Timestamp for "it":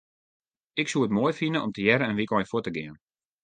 1.05-1.15